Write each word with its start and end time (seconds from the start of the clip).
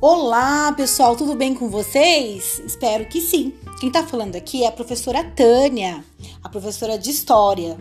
Olá, 0.00 0.72
pessoal, 0.72 1.16
tudo 1.16 1.34
bem 1.34 1.54
com 1.54 1.68
vocês? 1.68 2.60
Espero 2.66 3.06
que 3.06 3.20
sim. 3.20 3.54
Quem 3.80 3.90
tá 3.90 4.04
falando 4.04 4.36
aqui 4.36 4.64
é 4.64 4.66
a 4.66 4.72
professora 4.72 5.24
Tânia, 5.24 6.04
a 6.42 6.48
professora 6.48 6.98
de 6.98 7.10
História. 7.10 7.78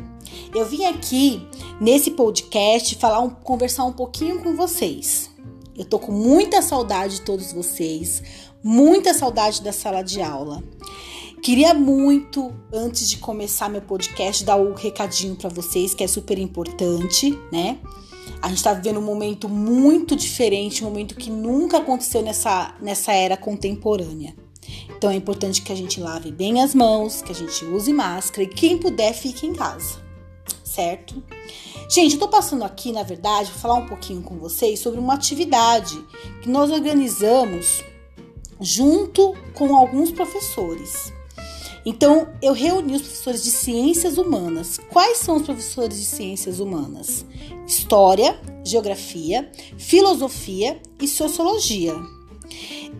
Eu 0.54 0.66
vim 0.66 0.86
aqui 0.86 1.46
nesse 1.82 2.12
podcast 2.12 2.96
falar 2.96 3.20
um, 3.20 3.30
conversar 3.30 3.84
um 3.84 3.92
pouquinho 3.92 4.42
com 4.42 4.56
vocês. 4.56 5.30
Eu 5.76 5.84
tô 5.84 5.98
com 5.98 6.12
muita 6.12 6.62
saudade 6.62 7.16
de 7.16 7.22
todos 7.22 7.52
vocês, 7.52 8.22
muita 8.64 9.14
saudade 9.14 9.62
da 9.62 9.74
sala 9.74 10.02
de 10.02 10.22
aula. 10.22 10.64
Queria 11.42 11.74
muito, 11.74 12.54
antes 12.72 13.10
de 13.10 13.18
começar 13.18 13.68
meu 13.70 13.82
podcast, 13.82 14.46
dar 14.46 14.56
um 14.56 14.74
recadinho 14.74 15.36
para 15.36 15.50
vocês 15.50 15.94
que 15.94 16.04
é 16.04 16.08
super 16.08 16.38
importante, 16.38 17.38
né? 17.52 17.80
A 18.44 18.50
gente 18.50 18.58
está 18.58 18.74
vivendo 18.74 18.98
um 18.98 19.02
momento 19.02 19.48
muito 19.48 20.18
diferente, 20.18 20.84
um 20.84 20.90
momento 20.90 21.16
que 21.16 21.30
nunca 21.30 21.78
aconteceu 21.78 22.22
nessa, 22.22 22.76
nessa 22.82 23.14
era 23.14 23.38
contemporânea. 23.38 24.36
Então 24.90 25.10
é 25.10 25.16
importante 25.16 25.62
que 25.62 25.72
a 25.72 25.76
gente 25.76 26.02
lave 26.02 26.30
bem 26.30 26.62
as 26.62 26.76
mãos, 26.76 27.22
que 27.22 27.32
a 27.32 27.36
gente 27.36 27.64
use 27.64 27.94
máscara 27.94 28.44
e 28.44 28.48
quem 28.48 28.78
puder 28.78 29.14
fique 29.14 29.48
em 29.48 29.54
casa, 29.54 29.96
certo? 30.62 31.24
Gente, 31.90 32.16
eu 32.16 32.20
tô 32.20 32.28
passando 32.28 32.66
aqui, 32.66 32.92
na 32.92 33.04
verdade, 33.04 33.50
para 33.50 33.62
falar 33.62 33.76
um 33.76 33.86
pouquinho 33.86 34.22
com 34.22 34.38
vocês 34.38 34.78
sobre 34.82 35.00
uma 35.00 35.14
atividade 35.14 35.98
que 36.42 36.50
nós 36.50 36.70
organizamos 36.70 37.82
junto 38.60 39.34
com 39.54 39.74
alguns 39.74 40.12
professores. 40.12 41.14
Então, 41.86 42.30
eu 42.42 42.54
reuni 42.54 42.96
os 42.96 43.02
professores 43.02 43.44
de 43.44 43.52
ciências 43.52 44.18
humanas. 44.18 44.80
Quais 44.90 45.18
são 45.18 45.36
os 45.36 45.44
professores 45.44 46.00
de 46.00 46.06
ciências 46.06 46.60
humanas? 46.60 47.26
História, 47.68 48.40
geografia, 48.64 49.52
filosofia 49.78 50.82
e 51.02 51.08
sociologia. 51.08 51.94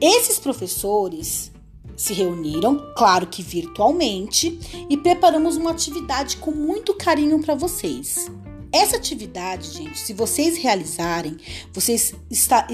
Esses 0.02 0.38
professores 0.38 1.52
se 1.96 2.14
reuniram, 2.14 2.94
claro 2.98 3.28
que 3.28 3.42
virtualmente, 3.42 4.60
e 4.90 4.98
preparamos 4.98 5.56
uma 5.56 5.72
atividade 5.72 6.38
com 6.38 6.52
muito 6.52 6.94
carinho 6.96 7.40
para 7.40 7.56
vocês. 7.56 8.30
Essa 8.72 8.98
atividade, 8.98 9.70
gente, 9.70 10.00
se 10.00 10.14
vocês 10.14 10.58
realizarem, 10.58 11.38
vocês 11.72 12.16
está, 12.30 12.68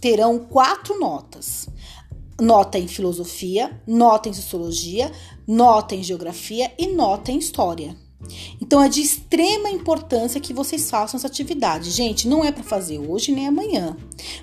terão 0.00 0.38
quatro 0.38 0.98
notas 0.98 1.68
nota 2.42 2.76
em 2.76 2.88
filosofia, 2.88 3.80
nota 3.86 4.28
em 4.28 4.32
sociologia, 4.32 5.12
nota 5.46 5.94
em 5.94 6.02
geografia 6.02 6.72
e 6.76 6.88
nota 6.88 7.30
em 7.30 7.38
história. 7.38 7.96
Então 8.60 8.82
é 8.82 8.88
de 8.88 9.00
extrema 9.00 9.70
importância 9.70 10.40
que 10.40 10.52
vocês 10.52 10.90
façam 10.90 11.18
essa 11.18 11.28
atividade. 11.28 11.90
Gente, 11.90 12.26
não 12.26 12.44
é 12.44 12.50
para 12.50 12.64
fazer 12.64 12.98
hoje 12.98 13.30
nem 13.30 13.46
amanhã. 13.46 13.96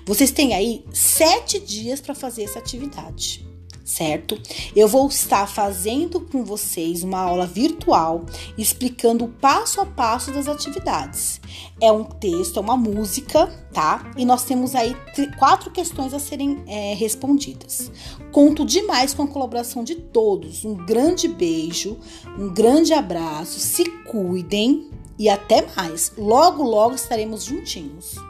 Vocês 0.06 0.30
têm 0.30 0.54
aí 0.54 0.84
sete 0.92 1.60
dias 1.60 2.00
para 2.00 2.14
fazer 2.14 2.44
essa 2.44 2.58
atividade 2.58 3.49
certo? 3.90 4.40
Eu 4.74 4.86
vou 4.86 5.08
estar 5.08 5.46
fazendo 5.48 6.20
com 6.20 6.44
vocês 6.44 7.02
uma 7.02 7.18
aula 7.18 7.46
virtual 7.46 8.24
explicando 8.56 9.24
o 9.24 9.28
passo 9.28 9.80
a 9.80 9.86
passo 9.86 10.30
das 10.30 10.46
atividades. 10.46 11.40
É 11.80 11.90
um 11.90 12.04
texto, 12.04 12.58
é 12.58 12.60
uma 12.60 12.76
música, 12.76 13.46
tá? 13.72 14.12
E 14.16 14.24
nós 14.24 14.44
temos 14.44 14.74
aí 14.74 14.96
quatro 15.38 15.70
questões 15.70 16.14
a 16.14 16.20
serem 16.20 16.62
é, 16.66 16.94
respondidas. 16.94 17.90
Conto 18.30 18.64
demais 18.64 19.12
com 19.12 19.24
a 19.24 19.28
colaboração 19.28 19.82
de 19.82 19.96
todos. 19.96 20.64
Um 20.64 20.74
grande 20.74 21.26
beijo, 21.26 21.98
um 22.38 22.48
grande 22.48 22.92
abraço, 22.92 23.58
se 23.58 23.84
cuidem 24.04 24.88
e 25.18 25.28
até 25.28 25.66
mais. 25.76 26.12
Logo, 26.16 26.62
logo 26.62 26.94
estaremos 26.94 27.44
juntinhos. 27.44 28.29